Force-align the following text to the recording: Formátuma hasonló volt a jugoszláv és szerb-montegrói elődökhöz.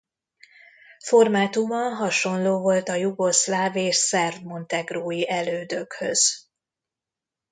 Formátuma 0.99 1.89
hasonló 1.95 2.59
volt 2.61 2.89
a 2.89 2.95
jugoszláv 2.95 3.75
és 3.75 3.95
szerb-montegrói 3.95 5.29
elődökhöz. 5.29 6.49